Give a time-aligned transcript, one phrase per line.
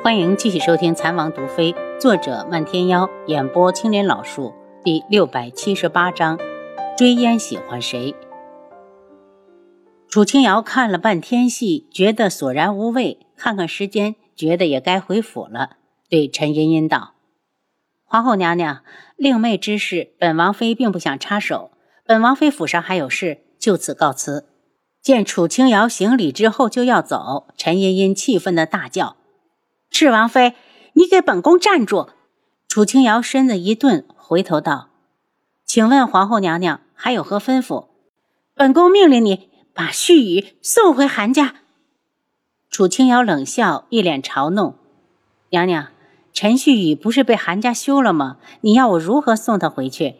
[0.00, 6.38] 欢迎继续收听《残王毒妃》，作者漫天妖，演播青莲老树，第六百七十八章：
[6.96, 8.14] 追烟喜欢谁？
[10.08, 13.18] 楚清瑶看了半天戏，觉得索然无味。
[13.36, 15.76] 看看时间，觉得也该回府了，
[16.08, 17.14] 对陈茵茵道
[18.06, 18.82] ：“皇后娘娘，
[19.16, 21.72] 令妹之事，本王妃并不想插手。
[22.06, 24.46] 本王妃府上还有事，就此告辞。”
[25.02, 29.16] 见楚清瑶行礼之后就要走，陈茵茵气愤的大叫
[29.90, 30.54] ：“赤王妃，
[30.94, 32.08] 你给本宫站住！”
[32.68, 34.88] 楚清瑶身子一顿，回头道
[35.64, 37.86] ：“请问皇后娘娘还有何吩咐？”
[38.54, 39.48] 本宫命令你。
[39.74, 41.54] 把旭宇送回韩家。
[42.68, 44.74] 楚清瑶冷笑，一脸嘲弄
[45.50, 45.90] ：“娘娘，
[46.32, 48.38] 陈旭宇不是被韩家休了吗？
[48.62, 50.16] 你要我如何送他回去？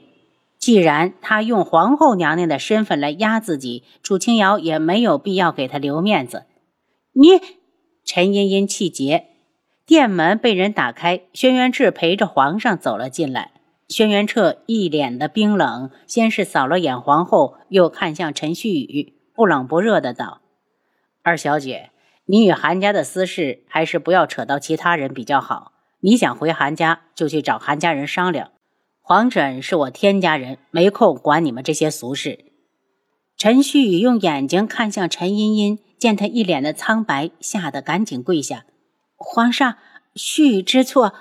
[0.61, 6.45] 既然他用皇后娘娘的身份来压自己，楚清瑶也没有必要给他留面子。”
[7.15, 7.41] 你，
[8.05, 9.27] 陈茵茵气结。
[9.89, 13.53] 殿门被人打开，轩辕志陪着皇上走了进来。
[13.89, 19.15] 轩辕彻一脸的冰冷，先是扫了眼皇后，又看向陈旭宇。
[19.35, 20.43] 不冷不热的道
[21.25, 21.89] ：“二小姐，
[22.27, 25.73] 你与韩家的私事还是不要扯到其他人比较好。
[26.01, 28.51] 你想回韩家，就去找韩家人商量。
[29.01, 32.45] 皇婶是我天家人，没空管你们这些俗事。”
[33.39, 38.67] 陈旭宇用眼睛看向陈茵茵，见她一脸的苍白，吓得赶紧跪下
[39.21, 39.77] ：“皇上，
[40.15, 41.13] 旭宇知错。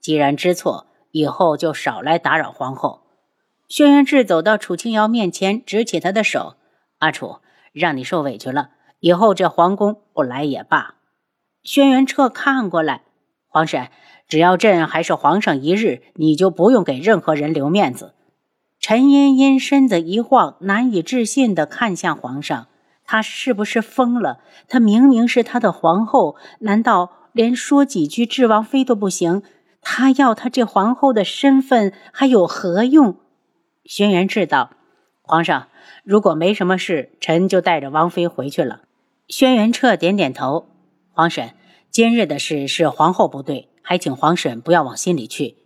[0.00, 3.00] 既然知错，以后就少来打扰皇后。”
[3.68, 6.56] 轩辕志走到楚清瑶面前，执起她的手。
[6.98, 7.38] 阿楚，
[7.72, 10.96] 让你受委屈了，以后这皇宫不来也罢。
[11.64, 13.02] 轩辕彻看过来，
[13.48, 13.88] 皇婶，
[14.28, 18.14] 只要朕还是皇上一日，你就不用给任何人留面子。
[18.78, 22.68] 陈茵茵身子一晃，难以置信地看向皇上，
[23.06, 24.40] 她是不是疯了？
[24.68, 29.42] 她明明是他的皇后，难道连说几句智王妃都不行？
[29.80, 33.16] 他要她这皇后的身份还有何用？
[33.84, 34.70] 轩辕志道。
[35.22, 35.68] 皇上，
[36.02, 38.80] 如果没什么事，臣就带着王妃回去了。
[39.28, 40.68] 轩辕彻点点头。
[41.12, 41.50] 皇婶，
[41.90, 45.56] 今日的事是皇后不对，还请皇婶不要往心里去。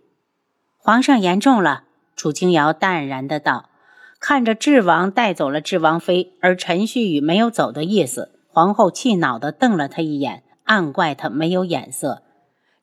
[0.77, 1.85] 皇上言重了。
[2.15, 3.70] 楚清瑶淡然的道。
[4.21, 12.21] 看着智王带走了智王妃，而陈旭宇没有走的意思，皇后气恼地瞪了他一眼，暗怪他没有眼色。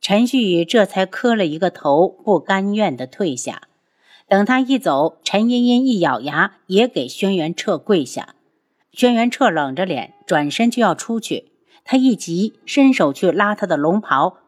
[0.00, 3.62] 陈旭宇这才磕了一个头，不甘愿地退下。
[4.26, 8.34] 等他一走，陈茵茵一咬牙，也给轩辕彻跪下。
[8.90, 11.52] 轩辕彻冷着脸转身就要出去，
[11.84, 14.38] 他一急，伸手去拉他的龙袍。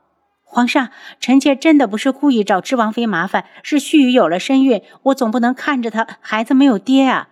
[0.52, 0.90] 皇上，
[1.20, 7.28] 臣妾真的不是故意找智王妃麻烦，是旭宇有了身孕，我总不能看着他孩子没有爹啊！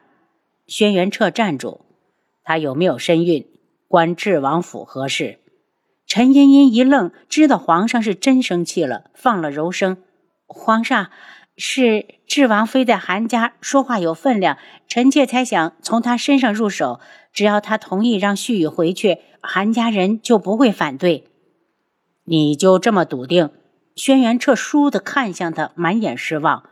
[0.68, 1.80] 轩辕彻站住，
[2.44, 3.44] 他有没有身孕，
[3.88, 5.40] 关智王府何事？
[6.06, 9.96] 陈茵茵一愣，知道皇上是真生气了，放了柔声
[10.46, 11.10] ：“皇上。”
[11.60, 17.00] 是智王妃在韩家说话有分量，臣妾才想从她身上入手。
[17.32, 21.24] 只要她同意让旭宇回去，韩家人就不会反对。
[22.30, 23.48] 你就这么笃定？
[23.96, 26.64] 轩辕彻倏地看向他，满眼失望。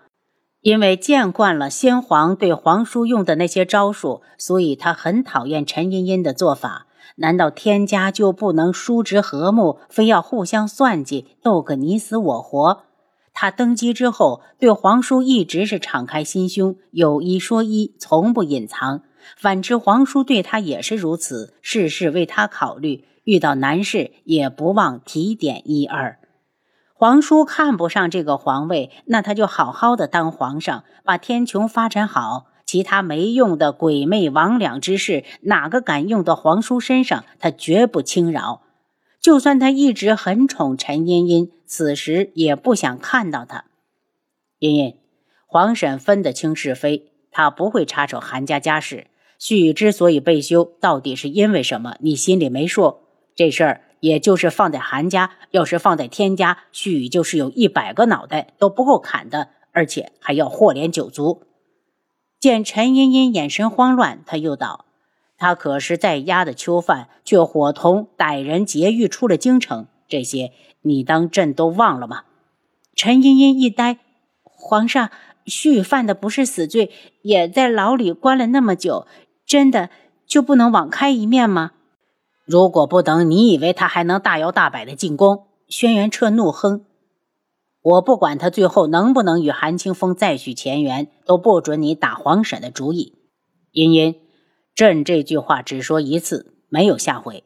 [0.60, 6.86] 因为见惯了先皇对皇叔用的那些招数，所以他很讨厌陈茵茵的做法。
[7.16, 12.82] 难道天家就不能叔侄和睦，非要互相算计，斗个你死我活？
[13.32, 19.00] 他登基之后，对皇叔一直是敞开心胸，有一说一，从不隐藏。
[19.38, 26.18] 反之，皇叔对他也是如此，事事为他考虑，遇到难事也不忘提点一二。
[26.94, 32.46] 皇叔看不上这个皇位，那他就好好的当皇上，把天穹发展好。
[32.64, 38.62] 其他没用的鬼魅魍魉之事，哪个敢用到皇叔身上，他绝不轻饶。
[39.20, 43.64] 就算他一直很宠陈茵茵，此时也不想看到她。
[44.60, 44.96] 茵茵，
[45.46, 49.08] 皇婶分得清是非，他不会插手韩家家事。
[49.38, 51.96] 旭宇之所以被休，到底是因为什么？
[52.00, 53.05] 你心里没数？
[53.36, 61.42] 这事儿也就是放在韩家，要是放在天家，旭就是有一百个脑袋都不够砍的，而且还要祸连九族。
[62.40, 64.86] 见陈茵茵眼神慌乱，他又道。
[65.38, 69.86] 他可是在押的囚犯，却伙同歹人劫狱出了京城。
[70.08, 72.22] 这些你当朕都忘了吗？
[72.94, 73.98] 陈茵茵一呆，
[74.42, 75.10] 皇上，
[75.44, 76.90] 旭犯的不是死罪，
[77.20, 79.06] 也在牢里关了那么久，
[79.44, 79.90] 真的
[80.26, 81.72] 就不能网开一面吗？
[82.46, 85.46] 如果不等，你以为他还能大摇大摆的进宫？
[85.68, 86.86] 轩辕彻怒哼
[87.82, 93.14] ：“我不管他最后能不能与韩清风再续前缘，都不准你打皇婶的主意。”
[93.72, 94.14] 茵茵。
[94.76, 97.42] 朕这句话只说一次，没有下回。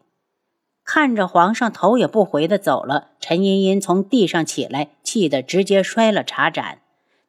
[0.85, 6.81] 看着皇上头也不回的走了，陈茵茵从地上起来，气得直接摔了茶盏。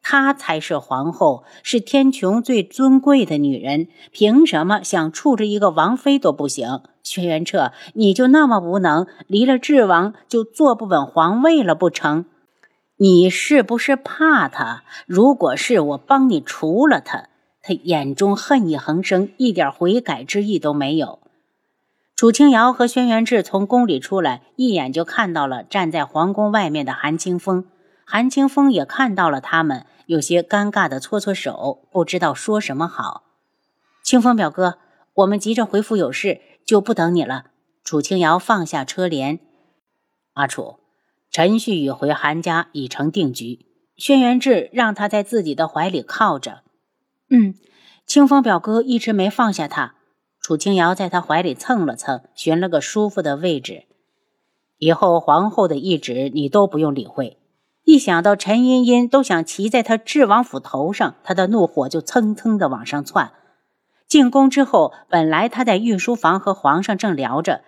[0.02, 6.82] 她才是皇后，是天穹最尊贵的女人，凭什么想处着一个王妃都不行？
[7.04, 12.26] 轩辕彻，你就那么无能，离了智王就坐不稳皇位了不成？
[12.98, 14.84] 你是不是怕他？
[15.08, 17.30] 如果是我帮你除了他，
[17.64, 21.20] 他眼中恨意横生，一点悔改之意都没有。
[22.16, 27.66] 楚清瑶和轩辕志从宫里出来，一眼就看到了站在皇宫外面的韩清风。
[28.06, 33.24] 韩清风也看到了他们，有些尴尬的搓搓手，不知道说什么好。
[34.04, 34.78] 清风表哥，
[35.14, 37.46] 我们急着回府有事，就不等你了。
[37.84, 39.40] 楚清瑶放下车帘。
[40.34, 40.80] 阿楚，
[41.30, 43.66] 陈旭宇回韩家已成定局。
[43.98, 46.64] 轩辕志让他在自己的怀里靠着。
[47.30, 47.56] 嗯，
[48.06, 49.96] 清风表哥一直没放下他。
[50.42, 53.86] 楚清瑶在他怀里蹭了蹭，寻了个舒服的位置。
[54.78, 57.38] 以后皇后的懿旨你都不用理会。
[57.84, 63.32] 一想到陈茵茵都想骑在他智王府头上，他的怒火就蹭蹭的往上窜。
[64.08, 67.62] 进宫之后，本来他在御书房和皇上正聊着，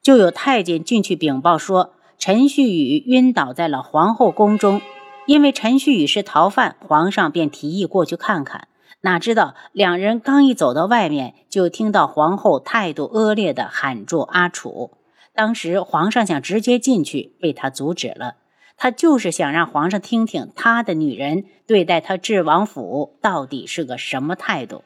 [0.00, 4.80] 就有太监进去禀报说陈旭宇晕倒在了皇后宫中。
[5.26, 8.66] 因为陈旭宇是逃犯，皇上便提议过去看看。
[9.02, 14.90] 哪知道两人刚一走到外面，就听到皇后态度恶劣的喊住阿楚。
[15.32, 18.36] 当时皇上想直接进去，被他阻止了。
[18.82, 24.82] 他就是想让皇上听听他的女人对待他智王府到底是个什么态度。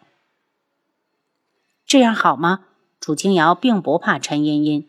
[1.86, 2.64] 这样好吗？
[2.98, 4.88] 楚清瑶并不怕陈茵茵，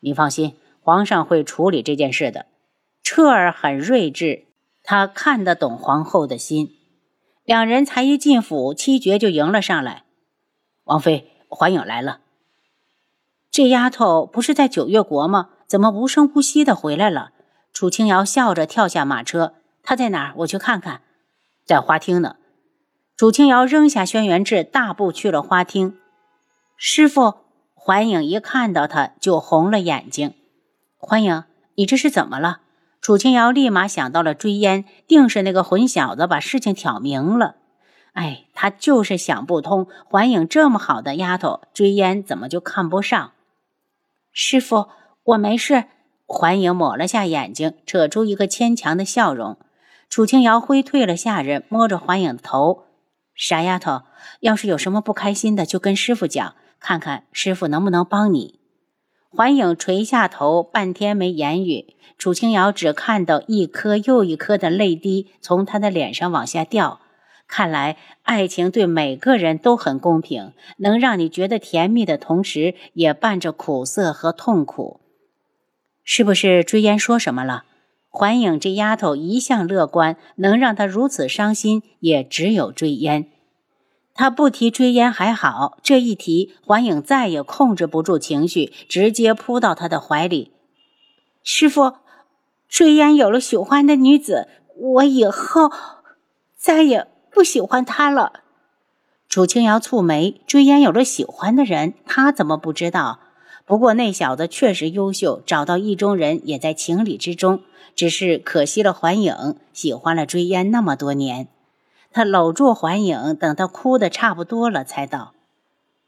[0.00, 2.46] 你放心，皇上会处理这件事的。
[3.02, 4.46] 彻儿很睿智，
[4.82, 6.70] 他看得懂皇后的心。
[7.44, 10.04] 两人才一进府，七绝就迎了上来。
[10.84, 12.20] 王妃，环影来了。
[13.50, 15.50] 这丫头不是在九月国吗？
[15.66, 17.32] 怎么无声无息的回来了？
[17.76, 19.52] 楚清瑶笑着跳下马车。
[19.82, 20.32] 她在哪儿？
[20.36, 21.02] 我去看看。
[21.66, 22.36] 在花厅呢。
[23.18, 25.98] 楚清瑶扔下轩辕志，大步去了花厅。
[26.78, 27.34] 师傅，
[27.74, 30.32] 环影一看到他就红了眼睛。
[30.96, 31.44] 环影，
[31.74, 32.60] 你这是怎么了？
[33.02, 37.56] 楚清瑶立马想到了追烟，定是那个混小子把事情挑明了。
[38.14, 43.32] 哎，他就是想不通，环影这么好的丫头，追烟怎么就看不上？
[44.32, 44.88] 师傅，
[45.24, 45.84] 我没事。
[46.26, 49.56] 环影抹了下眼睛，扯出一个牵强的笑容。
[50.10, 52.84] 楚清瑶挥退了下人，摸着环影的头
[53.34, 54.02] ：“傻丫头，
[54.40, 58.60] 要是有什么不开心的，就跟师傅讲，看看师傅能不能帮你。”
[59.30, 61.94] 环影垂下头，半天没言语。
[62.18, 67.00] 楚清瑶只看到一颗又一颗的泪滴从他的脸上往下掉。
[67.46, 75.00] 看来爱情对每个人都很公平，能让你觉得甜蜜的同时，也伴着苦涩和痛苦。
[76.06, 77.64] 是不是追烟说什么了？
[78.08, 83.28] 环影这丫头一向乐观，能让她如此伤心，也只有追烟。
[84.14, 90.52] 他不提追烟还好，这一提，环影再也控制不住情绪，直接扑到他的怀里。
[91.42, 91.96] 师傅。
[92.68, 95.70] 追烟有了喜欢的女子，我以后
[96.56, 98.40] 再也不喜欢她了。
[99.28, 103.20] 楚清瑶蹙眉，追烟有了喜欢的人，他怎么不知道？
[103.66, 107.62] 不过那小子确实优秀，找到意中人也在情理之中。
[107.96, 111.48] 只是可惜了环影，喜欢了追烟那么多年。
[112.12, 115.32] 他搂住环影，等他哭得差不多了，才道：“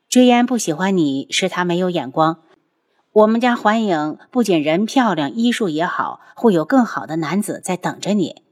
[0.09, 2.43] 追烟不喜欢你，是他没有眼光。”
[3.13, 8.43] 我们家环影不仅人漂亮，医术也好，会有更好的男子在等着你。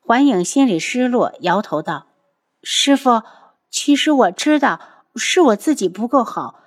[0.00, 2.06] 环影心里失落，摇头道
[2.62, 3.22] ：“师傅，
[3.68, 4.80] 其实我知道
[5.16, 6.60] 是我自己不够好。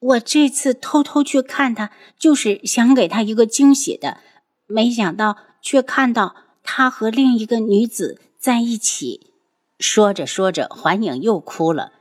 [0.00, 4.18] 我这次偷偷去看他，就是想给他一个惊喜的，
[4.66, 9.32] 没想到却看到他和另一个女子在一起。”
[9.78, 11.92] 说着说着，环影又哭了。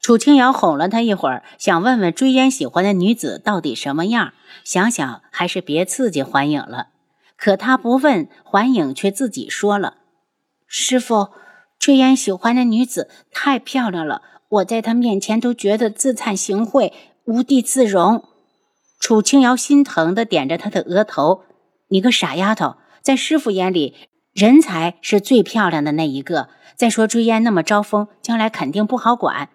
[0.00, 4.32] 楚清瑶哄了他一会儿，想问问追烟喜欢的女子到底什么样。
[4.62, 6.88] 想想还是别刺激环影了。
[7.36, 9.96] 可他不问，环影却自己说了
[10.66, 11.28] ：“师傅，
[11.78, 16.92] 追烟喜欢的女子太漂亮了，我在她面前都觉得自惭形秽，
[17.24, 18.24] 无地自容。”
[19.00, 21.42] 楚清瑶心疼的点着他的额头
[21.88, 23.94] ：“你个傻丫头，在师傅眼里，
[24.32, 26.48] 人才是最漂亮的那一个。
[26.76, 29.50] 再说追烟那么招风，将来肯定不好管。”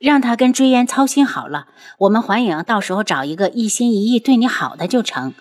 [0.00, 1.68] 让他跟追烟操心好了，
[2.00, 5.32] 我们环影到时候找一个一心一意对你好的就成。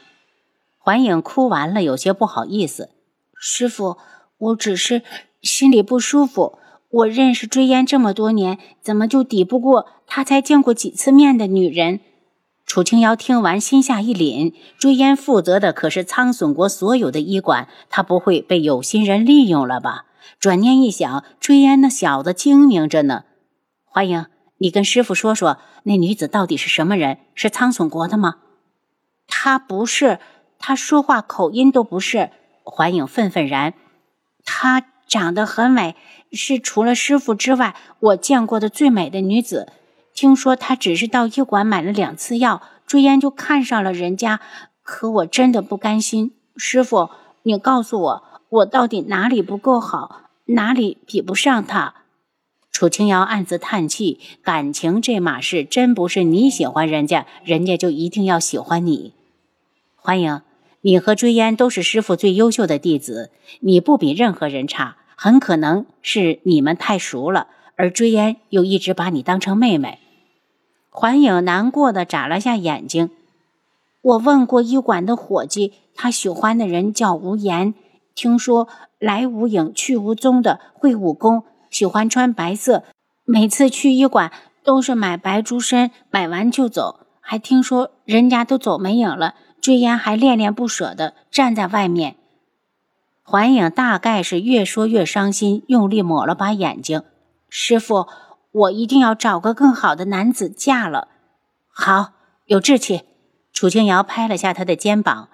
[0.78, 2.90] 环影哭完了，有些不好意思。
[3.38, 3.98] 师傅，
[4.38, 5.02] 我只是
[5.42, 6.60] 心里不舒服。
[6.94, 12.02] 我认识追烟这么多年，怎么就抵不过他才见过几次面的女人？
[12.68, 14.54] 楚清瑶听完，心下一凛。
[14.78, 20.06] 追烟负责的可是苍隼国所有的医馆，他不会被有心人利用了吧？
[20.40, 23.24] 转念一想，追烟那小子精明着呢。
[23.86, 24.28] 欢迎
[24.60, 27.18] 你跟师傅说说，那女子到底是什么人？
[27.34, 28.36] 是苍隼国的吗？
[29.28, 30.20] 她不是，
[30.60, 32.30] 她说话口音都不是。
[32.64, 33.74] 环影愤愤然，
[34.44, 35.96] 她长得很美，
[36.32, 39.72] 是除了师傅之外我见过的最美的女子。
[40.14, 44.40] 听说她只是到医馆买了两次药，追烟就看上了人家。
[44.84, 47.10] 可我真的不甘心，师傅，
[47.44, 51.94] 你告诉我，我到底哪里不够好，哪里比不上她？
[52.72, 59.14] 楚清瑶暗自叹气，感情这码事真不是你喜欢人家，人家就一定要喜欢你。
[59.96, 60.42] 欢迎，
[60.86, 67.48] 你和追烟都是师傅最优秀的弟子，你不比任何人差，很可能是你们太熟了，
[67.78, 70.00] 而追烟又一直把你当成妹妹。
[70.90, 73.10] 环影难过的眨了下眼睛。
[74.02, 77.74] 我问过医馆的伙计，他喜欢的人叫无言，
[78.14, 78.68] 听说
[79.00, 82.84] 来无影去无踪的，会武功，喜欢穿白色，
[83.24, 84.34] 每次去医馆
[84.66, 87.00] 都是买白竹参，买完就走。
[87.22, 92.18] 还听说人家都走没影了，追烟还恋恋不舍的站在外面。
[93.24, 97.02] 环影大概是越说越伤心，用力抹了把眼睛。
[97.50, 98.08] 师傅。
[98.54, 101.08] 我一定要找个更好的男子嫁了。
[101.70, 102.12] 好，
[102.46, 103.02] 有志气。
[103.52, 105.30] 楚清瑶拍了下他的肩膀，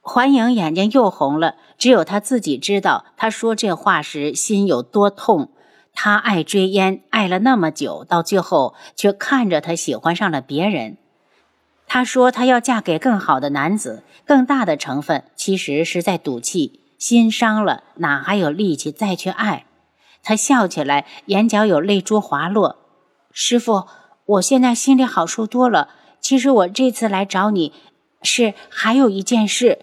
[0.00, 1.56] 环影眼睛又红了。
[1.76, 5.50] 只有他自己知道，他说这话时心有多痛。
[5.92, 10.96] 他爱追烟，爱了那么久，到最后却看着他喜欢上了别人。
[11.86, 16.80] 他说他要嫁给更好的男子，更大的成分其实是在赌气。
[16.98, 19.66] 心伤了，哪还有力气再去爱？
[20.22, 22.76] 他笑起来，眼角有泪珠滑落。
[23.32, 23.86] 师傅，
[24.24, 25.90] 我现在心里好受多了。
[26.20, 27.72] 其实我这次来找你，
[28.22, 29.78] 是还有一件事。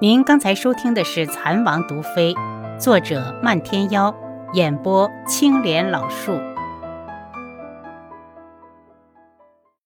[0.00, 2.34] 您刚才收听的是《蚕王毒妃》，
[2.78, 4.14] 作者漫天妖，
[4.52, 6.38] 演播青莲老树。